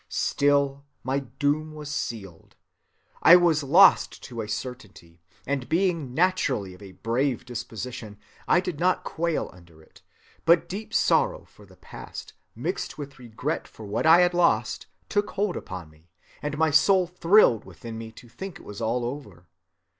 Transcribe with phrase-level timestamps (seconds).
[0.09, 2.55] Still my doom was sealed.
[3.21, 8.17] I was lost to a certainty, and being naturally of a brave disposition
[8.47, 10.01] I did not quail under it,
[10.43, 15.29] but deep sorrow for the past, mixed with regret for what I had lost, took
[15.29, 16.09] hold upon me,
[16.41, 19.45] and my soul thrilled within me to think it was all over.